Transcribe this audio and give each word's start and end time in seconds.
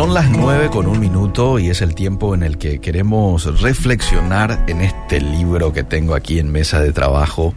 Son 0.00 0.14
las 0.14 0.30
nueve 0.30 0.70
con 0.70 0.86
un 0.86 0.98
minuto 0.98 1.58
y 1.58 1.68
es 1.68 1.82
el 1.82 1.94
tiempo 1.94 2.34
en 2.34 2.42
el 2.42 2.56
que 2.56 2.78
queremos 2.80 3.60
reflexionar 3.60 4.64
en 4.66 4.80
este 4.80 5.20
libro 5.20 5.74
que 5.74 5.84
tengo 5.84 6.14
aquí 6.14 6.38
en 6.38 6.50
mesa 6.50 6.80
de 6.80 6.90
trabajo, 6.90 7.52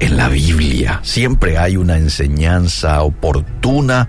en 0.00 0.16
la 0.16 0.28
Biblia. 0.28 0.98
Siempre 1.04 1.58
hay 1.58 1.76
una 1.76 1.96
enseñanza 1.96 3.00
oportuna 3.02 4.08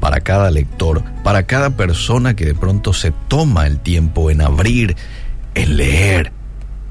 para 0.00 0.18
cada 0.18 0.50
lector, 0.50 1.04
para 1.22 1.44
cada 1.44 1.76
persona 1.76 2.34
que 2.34 2.46
de 2.46 2.54
pronto 2.56 2.92
se 2.92 3.12
toma 3.28 3.68
el 3.68 3.78
tiempo 3.78 4.28
en 4.28 4.40
abrir, 4.40 4.96
en 5.54 5.76
leer, 5.76 6.32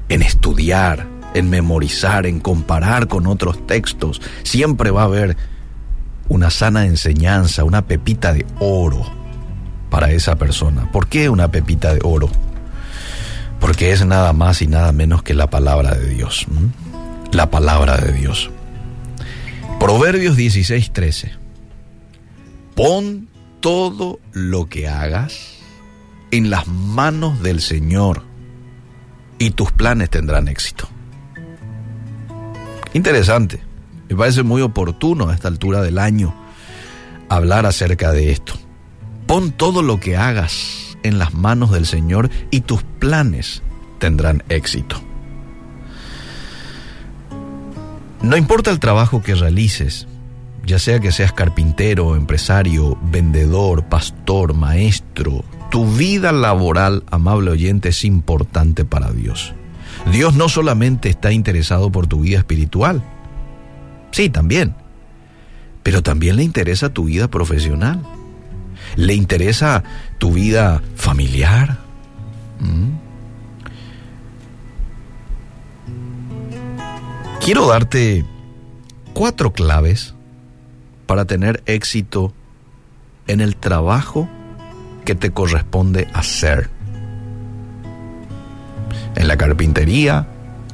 en 0.08 0.22
estudiar, 0.22 1.06
en 1.34 1.50
memorizar, 1.50 2.24
en 2.24 2.40
comparar 2.40 3.06
con 3.06 3.26
otros 3.26 3.66
textos. 3.66 4.22
Siempre 4.44 4.90
va 4.90 5.02
a 5.02 5.04
haber 5.04 5.36
una 6.30 6.48
sana 6.48 6.86
enseñanza, 6.86 7.64
una 7.64 7.86
pepita 7.86 8.32
de 8.32 8.46
oro 8.60 9.17
para 9.90 10.10
esa 10.10 10.36
persona. 10.36 10.90
¿Por 10.92 11.08
qué 11.08 11.28
una 11.28 11.50
pepita 11.50 11.94
de 11.94 12.00
oro? 12.02 12.30
Porque 13.60 13.92
es 13.92 14.04
nada 14.04 14.32
más 14.32 14.62
y 14.62 14.66
nada 14.66 14.92
menos 14.92 15.22
que 15.22 15.34
la 15.34 15.50
palabra 15.50 15.94
de 15.94 16.08
Dios. 16.08 16.46
La 17.32 17.50
palabra 17.50 17.96
de 17.96 18.12
Dios. 18.12 18.50
Proverbios 19.80 20.36
16:13. 20.36 21.32
Pon 22.74 23.28
todo 23.60 24.20
lo 24.32 24.68
que 24.68 24.88
hagas 24.88 25.58
en 26.30 26.50
las 26.50 26.66
manos 26.66 27.42
del 27.42 27.60
Señor 27.60 28.22
y 29.38 29.50
tus 29.50 29.72
planes 29.72 30.10
tendrán 30.10 30.48
éxito. 30.48 30.88
Interesante. 32.92 33.62
Me 34.08 34.16
parece 34.16 34.42
muy 34.42 34.62
oportuno 34.62 35.28
a 35.28 35.34
esta 35.34 35.48
altura 35.48 35.82
del 35.82 35.98
año 35.98 36.34
hablar 37.28 37.66
acerca 37.66 38.12
de 38.12 38.32
esto. 38.32 38.54
Pon 39.28 39.52
todo 39.52 39.82
lo 39.82 40.00
que 40.00 40.16
hagas 40.16 40.96
en 41.02 41.18
las 41.18 41.34
manos 41.34 41.70
del 41.70 41.84
Señor 41.84 42.30
y 42.50 42.62
tus 42.62 42.82
planes 42.82 43.62
tendrán 43.98 44.42
éxito. 44.48 45.02
No 48.22 48.38
importa 48.38 48.70
el 48.70 48.80
trabajo 48.80 49.22
que 49.22 49.34
realices, 49.34 50.08
ya 50.64 50.78
sea 50.78 50.98
que 50.98 51.12
seas 51.12 51.34
carpintero, 51.34 52.16
empresario, 52.16 52.98
vendedor, 53.02 53.84
pastor, 53.84 54.54
maestro, 54.54 55.44
tu 55.70 55.86
vida 55.86 56.32
laboral, 56.32 57.04
amable 57.10 57.50
oyente, 57.50 57.90
es 57.90 58.06
importante 58.06 58.86
para 58.86 59.12
Dios. 59.12 59.52
Dios 60.10 60.36
no 60.36 60.48
solamente 60.48 61.10
está 61.10 61.32
interesado 61.32 61.92
por 61.92 62.06
tu 62.06 62.22
vida 62.22 62.38
espiritual, 62.38 63.04
sí, 64.10 64.30
también, 64.30 64.74
pero 65.82 66.02
también 66.02 66.36
le 66.36 66.44
interesa 66.44 66.94
tu 66.94 67.04
vida 67.04 67.28
profesional. 67.28 68.02
¿Le 68.98 69.14
interesa 69.14 69.84
tu 70.18 70.32
vida 70.32 70.82
familiar? 70.96 71.78
¿Mm? 72.58 72.96
Quiero 77.40 77.68
darte 77.68 78.24
cuatro 79.14 79.52
claves 79.52 80.16
para 81.06 81.26
tener 81.26 81.62
éxito 81.66 82.34
en 83.28 83.40
el 83.40 83.54
trabajo 83.54 84.28
que 85.04 85.14
te 85.14 85.30
corresponde 85.30 86.08
hacer. 86.12 86.68
En 89.14 89.28
la 89.28 89.36
carpintería, 89.36 90.26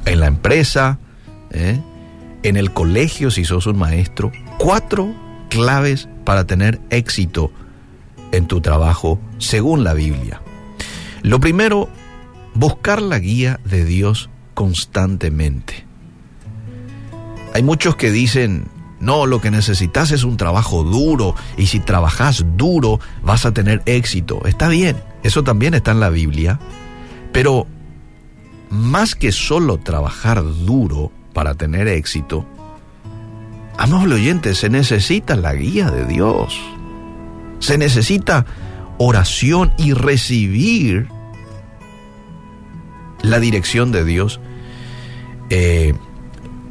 en 0.05 0.19
la 0.19 0.25
empresa, 0.25 0.97
¿eh? 1.51 1.79
en 2.41 2.57
el 2.57 2.73
colegio 2.73 3.29
si 3.29 3.45
sos 3.45 3.67
un 3.67 3.77
maestro. 3.77 4.31
Cuatro 4.57 5.13
claves 5.49 6.09
para 6.23 6.45
tener 6.45 6.81
éxito 6.89 7.51
en 8.31 8.47
tu 8.47 8.61
trabajo 8.61 9.19
según 9.37 9.83
la 9.83 9.93
Biblia. 9.93 10.41
Lo 11.21 11.39
primero, 11.39 11.89
buscar 12.53 13.01
la 13.01 13.19
guía 13.19 13.59
de 13.65 13.85
Dios 13.85 14.29
constantemente. 14.53 15.85
Hay 17.53 17.63
muchos 17.63 17.95
que 17.95 18.11
dicen, 18.11 18.65
no, 18.99 19.25
lo 19.25 19.39
que 19.41 19.51
necesitas 19.51 20.11
es 20.11 20.23
un 20.23 20.37
trabajo 20.37 20.83
duro 20.83 21.35
y 21.57 21.67
si 21.67 21.79
trabajas 21.79 22.45
duro 22.55 22.99
vas 23.23 23.45
a 23.45 23.53
tener 23.53 23.81
éxito. 23.85 24.45
Está 24.45 24.67
bien, 24.67 24.97
eso 25.23 25.43
también 25.43 25.73
está 25.73 25.91
en 25.91 25.99
la 25.99 26.09
Biblia, 26.09 26.59
pero 27.31 27.67
más 28.69 29.15
que 29.15 29.31
solo 29.31 29.77
trabajar 29.77 30.43
duro 30.43 31.11
para 31.33 31.55
tener 31.55 31.87
éxito, 31.87 32.45
amable 33.77 34.15
oyente, 34.15 34.55
se 34.55 34.69
necesita 34.69 35.35
la 35.35 35.53
guía 35.53 35.91
de 35.91 36.05
Dios. 36.05 36.59
Se 37.65 37.79
necesita 37.79 38.45
oración 38.99 39.73
y 39.79 39.93
recibir 39.93 41.07
la 43.23 43.39
dirección 43.39 43.91
de 43.91 44.05
Dios 44.05 44.39
eh, 45.49 45.95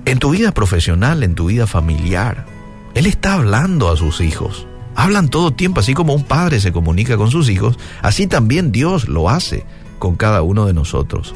en 0.05 0.19
tu 0.21 0.31
vida 0.31 0.53
profesional, 0.53 1.25
en 1.25 1.35
tu 1.35 1.47
vida 1.47 1.67
familiar. 1.67 2.47
Él 2.95 3.07
está 3.07 3.35
hablando 3.35 3.91
a 3.91 3.97
sus 3.97 4.21
hijos. 4.21 4.69
Hablan 4.95 5.31
todo 5.31 5.51
tiempo, 5.51 5.81
así 5.81 5.95
como 5.95 6.15
un 6.15 6.23
padre 6.23 6.61
se 6.61 6.71
comunica 6.71 7.17
con 7.17 7.33
sus 7.33 7.49
hijos, 7.49 7.77
así 8.01 8.29
también 8.29 8.71
Dios 8.71 9.09
lo 9.09 9.29
hace 9.29 9.65
con 9.99 10.15
cada 10.15 10.43
uno 10.43 10.65
de 10.67 10.75
nosotros. 10.75 11.35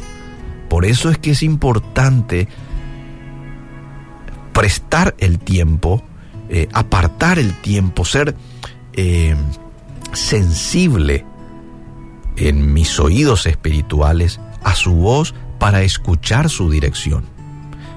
Por 0.71 0.85
eso 0.85 1.11
es 1.11 1.19
que 1.19 1.33
es 1.33 1.43
importante 1.43 2.47
prestar 4.53 5.17
el 5.19 5.41
tiempo, 5.41 6.05
eh, 6.49 6.69
apartar 6.73 7.41
el 7.41 7.55
tiempo, 7.55 8.05
ser 8.05 8.37
eh, 9.01 9.37
sensible 10.13 11.25
en 12.37 12.73
mis 12.73 12.99
oídos 12.99 13.47
espirituales 13.47 14.41
a 14.65 14.75
su 14.75 14.93
voz 14.93 15.37
para 15.61 15.83
escuchar 15.83 16.51
su 16.51 16.69
dirección. 16.69 17.25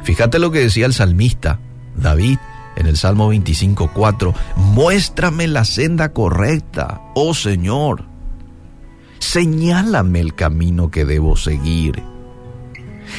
Fíjate 0.03 0.37
lo 0.37 0.51
que 0.51 0.59
decía 0.59 0.85
el 0.85 0.93
salmista 0.93 1.59
David 1.95 2.37
en 2.75 2.85
el 2.85 2.97
Salmo 2.97 3.33
25.4, 3.33 4.35
muéstrame 4.57 5.47
la 5.47 5.65
senda 5.65 6.13
correcta, 6.13 7.01
oh 7.15 7.33
Señor, 7.33 8.05
señálame 9.17 10.19
el 10.19 10.35
camino 10.35 10.91
que 10.91 11.03
debo 11.03 11.35
seguir, 11.35 12.03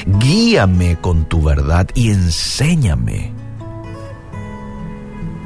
guíame 0.06 1.00
con 1.00 1.24
tu 1.24 1.42
verdad 1.42 1.88
y 1.94 2.12
enséñame. 2.12 3.32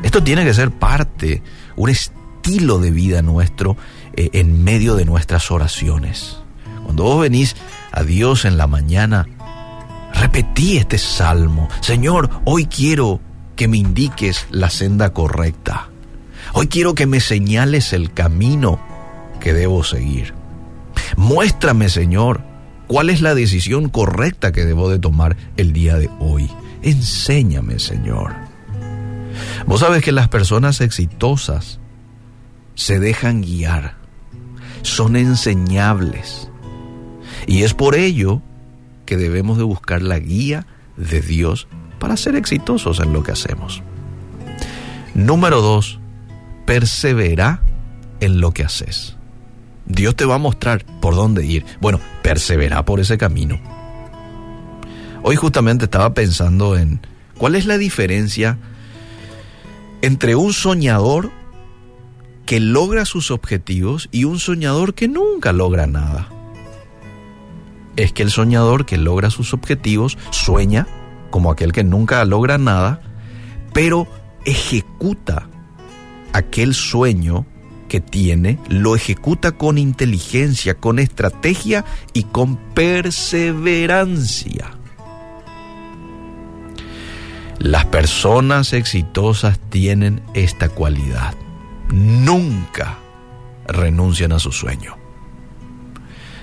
Esto 0.02 0.22
tiene 0.22 0.44
que 0.44 0.52
ser 0.52 0.70
parte, 0.70 1.42
un 1.76 1.88
estilo 1.88 2.15
estilo 2.46 2.78
de 2.78 2.92
vida 2.92 3.22
nuestro 3.22 3.76
eh, 4.14 4.30
en 4.34 4.62
medio 4.62 4.94
de 4.94 5.04
nuestras 5.04 5.50
oraciones. 5.50 6.38
Cuando 6.84 7.02
vos 7.02 7.20
venís 7.20 7.56
a 7.90 8.04
Dios 8.04 8.44
en 8.44 8.56
la 8.56 8.68
mañana, 8.68 9.26
repetí 10.14 10.76
este 10.76 10.96
salmo. 10.96 11.68
Señor, 11.80 12.30
hoy 12.44 12.66
quiero 12.66 13.20
que 13.56 13.66
me 13.66 13.78
indiques 13.78 14.46
la 14.50 14.70
senda 14.70 15.12
correcta. 15.12 15.88
Hoy 16.52 16.68
quiero 16.68 16.94
que 16.94 17.06
me 17.06 17.18
señales 17.18 17.92
el 17.92 18.12
camino 18.12 18.78
que 19.40 19.52
debo 19.52 19.82
seguir. 19.82 20.32
Muéstrame, 21.16 21.88
Señor, 21.88 22.44
cuál 22.86 23.10
es 23.10 23.22
la 23.22 23.34
decisión 23.34 23.88
correcta 23.88 24.52
que 24.52 24.64
debo 24.64 24.88
de 24.88 25.00
tomar 25.00 25.36
el 25.56 25.72
día 25.72 25.96
de 25.96 26.08
hoy. 26.20 26.48
Enséñame, 26.82 27.80
Señor. 27.80 28.34
Vos 29.66 29.80
sabes 29.80 30.04
que 30.04 30.12
las 30.12 30.28
personas 30.28 30.80
exitosas 30.80 31.80
se 32.76 33.00
dejan 33.00 33.42
guiar, 33.42 33.96
son 34.82 35.16
enseñables. 35.16 36.48
Y 37.48 37.64
es 37.64 37.74
por 37.74 37.96
ello 37.96 38.42
que 39.04 39.16
debemos 39.16 39.58
de 39.58 39.64
buscar 39.64 40.02
la 40.02 40.20
guía 40.20 40.66
de 40.96 41.20
Dios 41.20 41.66
para 41.98 42.16
ser 42.16 42.36
exitosos 42.36 43.00
en 43.00 43.12
lo 43.12 43.22
que 43.22 43.32
hacemos. 43.32 43.82
Número 45.14 45.62
dos, 45.62 45.98
persevera 46.66 47.62
en 48.20 48.40
lo 48.40 48.52
que 48.52 48.64
haces. 48.64 49.16
Dios 49.86 50.14
te 50.14 50.24
va 50.24 50.34
a 50.34 50.38
mostrar 50.38 50.84
por 51.00 51.14
dónde 51.14 51.46
ir. 51.46 51.64
Bueno, 51.80 52.00
persevera 52.22 52.84
por 52.84 53.00
ese 53.00 53.16
camino. 53.16 53.58
Hoy 55.22 55.36
justamente 55.36 55.86
estaba 55.86 56.12
pensando 56.12 56.76
en 56.76 57.00
cuál 57.38 57.54
es 57.54 57.66
la 57.66 57.78
diferencia 57.78 58.58
entre 60.02 60.34
un 60.34 60.52
soñador 60.52 61.30
que 62.46 62.60
logra 62.60 63.04
sus 63.04 63.32
objetivos 63.32 64.08
y 64.12 64.24
un 64.24 64.38
soñador 64.38 64.94
que 64.94 65.08
nunca 65.08 65.52
logra 65.52 65.88
nada. 65.88 66.30
Es 67.96 68.12
que 68.12 68.22
el 68.22 68.30
soñador 68.30 68.86
que 68.86 68.96
logra 68.98 69.30
sus 69.30 69.52
objetivos 69.52 70.16
sueña 70.30 70.86
como 71.30 71.50
aquel 71.50 71.72
que 71.72 71.82
nunca 71.82 72.24
logra 72.24 72.56
nada, 72.56 73.00
pero 73.74 74.06
ejecuta 74.44 75.48
aquel 76.32 76.72
sueño 76.72 77.44
que 77.88 78.00
tiene, 78.00 78.60
lo 78.68 78.94
ejecuta 78.94 79.52
con 79.52 79.76
inteligencia, 79.76 80.76
con 80.78 81.00
estrategia 81.00 81.84
y 82.12 82.22
con 82.24 82.56
perseverancia. 82.74 84.70
Las 87.58 87.86
personas 87.86 88.72
exitosas 88.72 89.58
tienen 89.70 90.22
esta 90.34 90.68
cualidad 90.68 91.34
nunca 91.90 92.98
renuncian 93.66 94.32
a 94.32 94.38
su 94.38 94.52
sueño. 94.52 94.96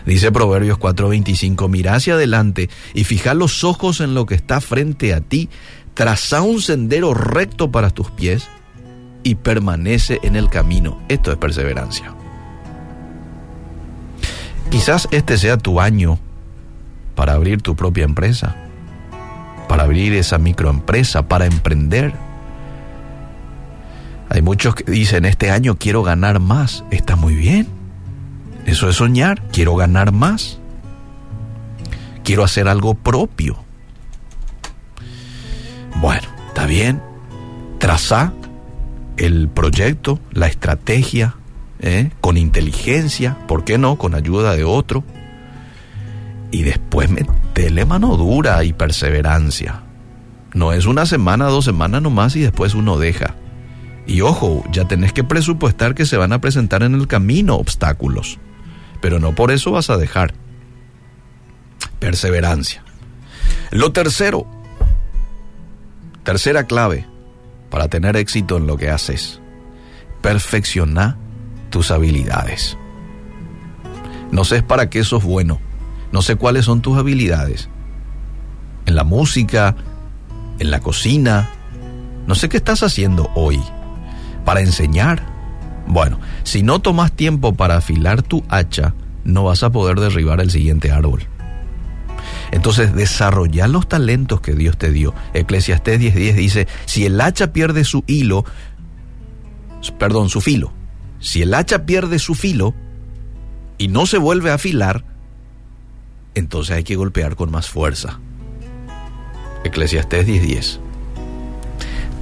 Dice 0.06 0.32
Proverbios 0.32 0.78
4:25, 0.80 1.70
mira 1.70 1.96
hacia 1.96 2.16
adelante 2.16 2.70
y 2.94 3.06
fija 3.06 3.34
los 3.34 3.64
ojos 3.64 4.02
en 4.02 4.14
lo 4.14 4.26
que 4.26 4.36
está 4.36 4.60
frente 4.60 5.14
a 5.14 5.22
ti, 5.22 5.50
traza 5.94 6.42
un 6.42 6.62
sendero 6.62 7.14
recto 7.14 7.72
para 7.72 7.90
tus 7.90 8.12
pies 8.12 8.48
y 9.24 9.36
permanece 9.36 10.20
en 10.24 10.36
el 10.36 10.50
camino. 10.50 11.00
Esto 11.08 11.32
es 11.32 11.38
perseverancia. 11.38 12.14
Quizás 14.70 15.08
este 15.12 15.38
sea 15.38 15.58
tu 15.58 15.80
año 15.80 16.20
para 17.16 17.34
abrir 17.34 17.62
tu 17.62 17.76
propia 17.76 18.06
empresa, 18.06 18.56
para 19.70 19.84
abrir 19.84 20.14
esa 20.14 20.38
microempresa, 20.38 21.28
para 21.28 21.46
emprender. 21.46 22.14
Hay 24.34 24.42
muchos 24.42 24.74
que 24.74 24.92
dicen, 24.92 25.26
este 25.26 25.52
año 25.52 25.78
quiero 25.78 26.02
ganar 26.02 26.40
más. 26.40 26.84
Está 26.90 27.16
muy 27.16 27.36
bien. 27.36 27.68
Eso 28.66 28.90
es 28.90 28.96
soñar. 28.96 29.48
Quiero 29.52 29.76
ganar 29.76 30.12
más. 30.12 30.58
Quiero 32.24 32.44
hacer 32.44 32.68
algo 32.68 32.96
propio. 32.96 33.64
Bueno, 36.02 36.28
está 36.48 36.66
bien. 36.66 37.00
Traza 37.78 38.34
el 39.18 39.50
proyecto, 39.50 40.20
la 40.32 40.48
estrategia, 40.48 41.36
¿eh? 41.80 42.10
con 42.20 42.36
inteligencia, 42.38 43.38
¿por 43.48 43.64
qué 43.64 43.78
no? 43.78 44.00
Con 44.00 44.16
ayuda 44.16 44.56
de 44.56 44.64
otro. 44.64 45.04
Y 46.50 46.64
después 46.64 47.08
metele 47.08 47.86
mano 47.86 48.18
dura 48.18 48.64
y 48.64 48.74
perseverancia. 48.74 49.84
No 50.56 50.74
es 50.74 50.88
una 50.88 51.06
semana, 51.06 51.46
dos 51.46 51.66
semanas 51.66 52.02
nomás 52.02 52.36
y 52.36 52.42
después 52.42 52.74
uno 52.74 52.98
deja. 52.98 53.36
Y 54.06 54.22
ojo, 54.22 54.64
ya 54.72 54.86
tenés 54.86 55.14
que 55.14 55.24
presupuestar 55.24 55.96
que 55.96 56.06
se 56.06 56.18
van 56.18 56.34
a 56.34 56.42
presentar 56.42 56.84
en 56.84 56.94
el 56.94 57.08
camino 57.08 57.56
obstáculos. 57.56 58.40
Pero 59.02 59.20
no 59.20 59.34
por 59.34 59.52
eso 59.52 59.72
vas 59.72 59.90
a 59.90 59.98
dejar. 59.98 60.34
Perseverancia. 62.00 62.84
Lo 63.72 63.92
tercero, 63.92 64.46
tercera 66.24 66.66
clave 66.66 67.08
para 67.70 67.88
tener 67.88 68.18
éxito 68.18 68.58
en 68.58 68.68
lo 68.68 68.78
que 68.78 68.90
haces. 68.90 69.40
Perfecciona 70.22 71.18
tus 71.70 71.92
habilidades. 71.92 72.78
No 74.32 74.44
sé 74.44 74.64
para 74.64 74.90
qué 74.90 75.04
sos 75.04 75.24
bueno. 75.24 75.60
No 76.12 76.22
sé 76.22 76.36
cuáles 76.36 76.66
son 76.66 76.82
tus 76.82 76.98
habilidades. 76.98 77.70
En 78.86 78.96
la 78.96 79.04
música, 79.04 79.76
en 80.60 80.72
la 80.72 80.80
cocina. 80.80 81.50
No 82.28 82.36
sé 82.36 82.50
qué 82.50 82.58
estás 82.58 82.84
haciendo 82.84 83.32
hoy. 83.36 83.60
Para 84.46 84.62
enseñar. 84.62 85.24
Bueno, 85.88 86.20
si 86.44 86.64
no 86.64 86.80
tomas 86.80 87.12
tiempo 87.12 87.54
para 87.54 87.78
afilar 87.78 88.22
tu 88.22 88.44
hacha, 88.50 88.94
no 89.24 89.44
vas 89.44 89.64
a 89.64 89.72
poder 89.72 90.00
derribar 90.00 90.42
el 90.42 90.52
siguiente 90.52 90.92
árbol. 90.92 91.24
Entonces, 92.52 92.94
desarrolla 92.94 93.68
los 93.68 93.88
talentos 93.88 94.42
que 94.42 94.54
Dios 94.54 94.78
te 94.78 94.92
dio. 94.92 95.14
Eclesiastés 95.34 96.00
10:10 96.00 96.36
dice, 96.36 96.68
si 96.86 97.06
el 97.06 97.20
hacha 97.20 97.52
pierde 97.52 97.84
su 97.84 98.04
hilo, 98.08 98.46
perdón, 99.98 100.30
su 100.30 100.40
filo, 100.40 100.72
si 101.20 101.42
el 101.42 101.54
hacha 101.54 101.86
pierde 101.86 102.20
su 102.20 102.36
filo 102.36 102.74
y 103.78 103.88
no 103.88 104.06
se 104.06 104.18
vuelve 104.18 104.52
a 104.52 104.56
afilar, 104.56 105.04
entonces 106.36 106.76
hay 106.76 106.84
que 106.84 106.96
golpear 106.96 107.36
con 107.36 107.52
más 107.52 107.70
fuerza. 107.70 108.20
Eclesiastés 109.64 110.28
10:10. 110.28 110.83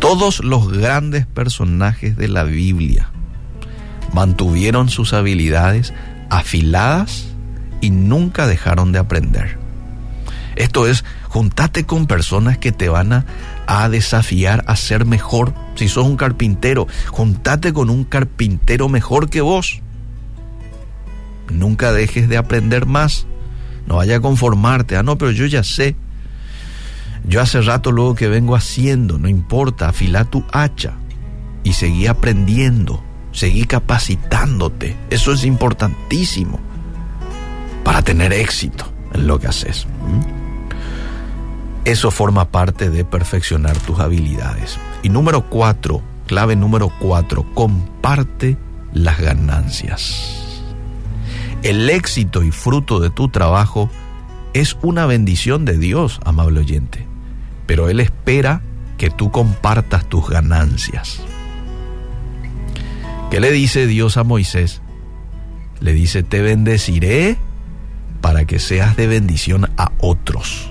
Todos 0.01 0.43
los 0.43 0.67
grandes 0.67 1.27
personajes 1.27 2.17
de 2.17 2.27
la 2.27 2.43
Biblia 2.43 3.11
mantuvieron 4.13 4.89
sus 4.89 5.13
habilidades 5.13 5.93
afiladas 6.31 7.27
y 7.81 7.91
nunca 7.91 8.47
dejaron 8.47 8.91
de 8.91 8.97
aprender. 8.97 9.59
Esto 10.55 10.87
es, 10.87 11.05
juntate 11.29 11.85
con 11.85 12.07
personas 12.07 12.57
que 12.57 12.71
te 12.71 12.89
van 12.89 13.13
a, 13.67 13.89
desafiar 13.89 14.63
a 14.65 14.75
ser 14.75 15.05
mejor. 15.05 15.53
Si 15.75 15.87
sos 15.87 16.07
un 16.07 16.17
carpintero, 16.17 16.87
juntate 17.09 17.71
con 17.71 17.91
un 17.91 18.03
carpintero 18.03 18.89
mejor 18.89 19.29
que 19.29 19.41
vos. 19.41 19.81
Nunca 21.51 21.93
dejes 21.93 22.27
de 22.27 22.37
aprender 22.37 22.87
más. 22.87 23.27
No 23.85 23.97
vaya 23.97 24.15
a 24.15 24.19
conformarte. 24.19 24.97
Ah, 24.97 25.03
no, 25.03 25.19
pero 25.19 25.29
yo 25.29 25.45
ya 25.45 25.63
sé. 25.63 25.95
Yo 27.23 27.41
hace 27.41 27.61
rato 27.61 27.91
luego 27.91 28.15
que 28.15 28.27
vengo 28.27 28.55
haciendo, 28.55 29.17
no 29.17 29.29
importa, 29.29 29.89
afila 29.89 30.25
tu 30.25 30.43
hacha 30.51 30.93
y 31.63 31.73
seguí 31.73 32.07
aprendiendo, 32.07 33.03
seguí 33.31 33.65
capacitándote. 33.65 34.97
Eso 35.09 35.31
es 35.31 35.45
importantísimo 35.45 36.59
para 37.83 38.01
tener 38.01 38.33
éxito 38.33 38.85
en 39.13 39.27
lo 39.27 39.39
que 39.39 39.47
haces. 39.47 39.87
Eso 41.85 42.11
forma 42.11 42.45
parte 42.45 42.89
de 42.89 43.05
perfeccionar 43.05 43.77
tus 43.79 43.99
habilidades. 43.99 44.77
Y 45.03 45.09
número 45.09 45.49
cuatro, 45.49 46.01
clave 46.27 46.55
número 46.55 46.91
cuatro, 46.99 47.45
comparte 47.53 48.57
las 48.93 49.19
ganancias. 49.19 50.37
El 51.63 51.89
éxito 51.89 52.43
y 52.43 52.51
fruto 52.51 52.99
de 52.99 53.09
tu 53.09 53.29
trabajo 53.29 53.89
es 54.53 54.77
una 54.81 55.05
bendición 55.05 55.65
de 55.65 55.77
Dios, 55.77 56.19
amable 56.25 56.59
oyente, 56.59 57.07
pero 57.71 57.87
Él 57.87 58.01
espera 58.01 58.61
que 58.97 59.09
tú 59.09 59.31
compartas 59.31 60.03
tus 60.09 60.27
ganancias. 60.27 61.21
¿Qué 63.29 63.39
le 63.39 63.49
dice 63.49 63.87
Dios 63.87 64.17
a 64.17 64.25
Moisés? 64.25 64.81
Le 65.79 65.93
dice, 65.93 66.21
te 66.21 66.41
bendeciré 66.41 67.37
para 68.19 68.43
que 68.43 68.59
seas 68.59 68.97
de 68.97 69.07
bendición 69.07 69.71
a 69.77 69.93
otros. 69.99 70.69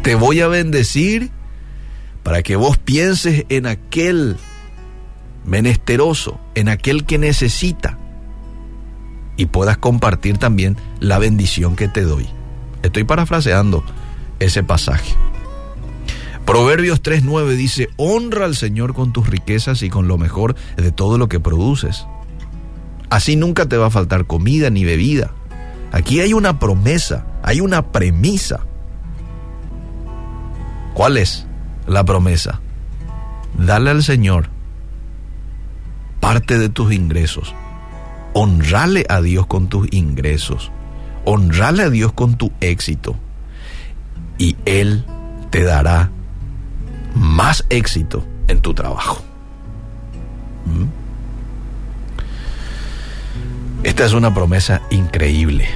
Te 0.00 0.14
voy 0.14 0.40
a 0.40 0.48
bendecir 0.48 1.30
para 2.22 2.42
que 2.42 2.56
vos 2.56 2.78
pienses 2.78 3.44
en 3.50 3.66
aquel 3.66 4.38
menesteroso, 5.44 6.40
en 6.54 6.70
aquel 6.70 7.04
que 7.04 7.18
necesita 7.18 7.98
y 9.36 9.44
puedas 9.44 9.76
compartir 9.76 10.38
también 10.38 10.78
la 11.00 11.18
bendición 11.18 11.76
que 11.76 11.86
te 11.86 12.00
doy. 12.00 12.26
Estoy 12.82 13.04
parafraseando 13.04 13.84
ese 14.40 14.62
pasaje. 14.62 15.14
Proverbios 16.48 17.02
3.9 17.02 17.56
dice, 17.56 17.90
honra 17.98 18.46
al 18.46 18.56
Señor 18.56 18.94
con 18.94 19.12
tus 19.12 19.28
riquezas 19.28 19.82
y 19.82 19.90
con 19.90 20.08
lo 20.08 20.16
mejor 20.16 20.54
de 20.78 20.90
todo 20.90 21.18
lo 21.18 21.28
que 21.28 21.40
produces. 21.40 22.06
Así 23.10 23.36
nunca 23.36 23.66
te 23.66 23.76
va 23.76 23.88
a 23.88 23.90
faltar 23.90 24.26
comida 24.26 24.70
ni 24.70 24.82
bebida. 24.82 25.32
Aquí 25.92 26.20
hay 26.20 26.32
una 26.32 26.58
promesa, 26.58 27.26
hay 27.42 27.60
una 27.60 27.92
premisa. 27.92 28.60
¿Cuál 30.94 31.18
es 31.18 31.46
la 31.86 32.02
promesa? 32.06 32.62
Dale 33.58 33.90
al 33.90 34.02
Señor 34.02 34.48
parte 36.18 36.58
de 36.58 36.70
tus 36.70 36.94
ingresos. 36.94 37.54
Honrale 38.32 39.04
a 39.10 39.20
Dios 39.20 39.46
con 39.46 39.68
tus 39.68 39.86
ingresos. 39.92 40.72
Honrale 41.26 41.82
a 41.82 41.90
Dios 41.90 42.14
con 42.14 42.38
tu 42.38 42.52
éxito. 42.62 43.16
Y 44.38 44.56
Él 44.64 45.04
te 45.50 45.62
dará 45.62 46.10
más 47.38 47.64
éxito 47.70 48.26
en 48.48 48.60
tu 48.60 48.74
trabajo. 48.74 49.22
¿Mm? 50.66 50.86
Esta 53.84 54.04
es 54.04 54.12
una 54.12 54.34
promesa 54.34 54.82
increíble. 54.90 55.68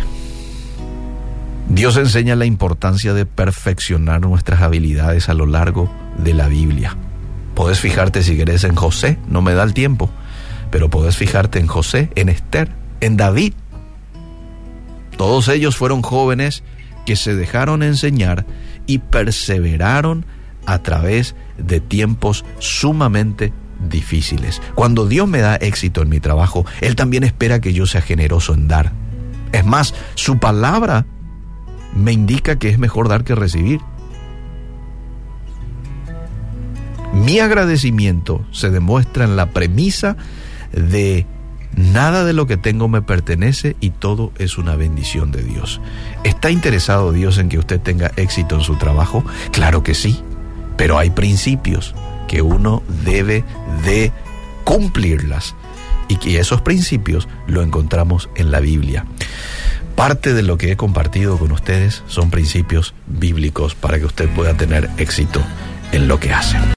Dios 1.69 1.97
enseña 1.99 2.35
la 2.35 2.47
importancia 2.47 3.15
de 3.15 3.27
perfeccionar 3.27 4.21
nuestras 4.23 4.61
habilidades 4.61 5.29
a 5.29 5.35
lo 5.35 5.47
largo 5.47 5.89
de 6.19 6.35
la 6.35 6.49
Biblia. 6.49 6.97
Puedes 7.55 7.79
fijarte 7.79 8.25
si 8.25 8.37
querés 8.37 8.65
en 8.65 8.75
José, 8.75 9.19
no 9.29 9.41
me 9.41 9.55
da 9.55 9.63
el 9.63 9.73
tiempo, 9.73 10.11
pero 10.73 10.91
puedes 10.91 11.17
fijarte 11.17 11.61
en 11.61 11.69
José, 11.69 12.11
en 12.17 12.29
Esther, 12.29 12.73
en 13.01 13.17
David. 13.17 13.53
Todos 15.17 15.47
ellos 15.47 15.77
fueron 15.77 16.03
jóvenes 16.03 16.65
que 17.07 17.15
se 17.15 17.37
dejaron 17.37 17.85
enseñar 17.85 18.47
y 18.89 18.99
perseveraron 18.99 20.27
a 20.67 20.79
través 20.79 21.35
de 21.59 21.81
tiempos 21.81 22.45
sumamente 22.59 23.53
difíciles. 23.89 24.61
Cuando 24.75 25.07
Dios 25.07 25.29
me 25.29 25.41
da 25.41 25.57
éxito 25.57 26.03
en 26.03 26.09
mi 26.09 26.21
trabajo, 26.21 26.65
Él 26.81 26.97
también 26.97 27.25
espera 27.25 27.61
que 27.61 27.73
yo 27.73 27.87
sea 27.87 28.01
generoso 28.01 28.55
en 28.55 28.69
dar. 28.69 28.93
Es 29.53 29.65
más, 29.65 29.95
su 30.15 30.39
palabra 30.39 31.07
me 31.95 32.13
indica 32.13 32.59
que 32.59 32.69
es 32.69 32.79
mejor 32.79 33.09
dar 33.09 33.25
que 33.25 33.35
recibir. 33.35 33.81
Mi 37.13 37.41
agradecimiento 37.41 38.45
se 38.53 38.71
demuestra 38.71 39.25
en 39.25 39.37
la 39.37 39.51
premisa 39.51 40.17
de 40.73 41.27
nada 41.77 42.25
de 42.25 42.33
lo 42.33 42.47
que 42.47 42.57
tengo 42.57 42.89
me 42.89 43.03
pertenece 43.03 43.77
y 43.81 43.91
todo 43.91 44.33
es 44.39 44.57
una 44.57 44.77
bendición 44.77 45.31
de 45.31 45.43
Dios. 45.43 45.81
¿Está 46.25 46.51
interesado 46.51 47.13
Dios 47.13 47.37
en 47.37 47.51
que 47.51 47.59
usted 47.59 47.81
tenga 47.81 48.13
éxito 48.17 48.57
en 48.57 48.63
su 48.63 48.77
trabajo? 48.77 49.25
Claro 49.53 49.83
que 49.83 49.95
sí, 49.95 50.23
pero 50.83 50.99
hay 50.99 51.11
principios 51.11 51.95
que 52.27 52.43
uno 52.43 52.83
debe 53.05 53.45
de 53.85 54.11
cumplirlas 54.65 55.55
y 56.09 56.17
que 56.17 56.41
esos 56.41 56.61
principios 56.61 57.29
lo 57.47 57.63
encontramos 57.63 58.29
en 58.35 58.51
la 58.51 58.59
Biblia. 58.59 59.07
Parte 59.95 60.35
de 60.35 60.43
lo 60.43 60.59
que 60.59 60.73
he 60.73 60.77
compartido 60.77 61.39
con 61.39 61.53
ustedes 61.53 62.03
son 62.09 62.33
principios 62.33 62.95
bíblicos 63.07 63.77
para 63.77 64.01
que 64.01 64.07
usted 64.07 64.29
pueda 64.31 64.57
tener 64.57 64.91
éxito 64.99 65.41
en 65.93 66.09
lo 66.09 66.19
que 66.19 66.33
hace. 66.33 66.59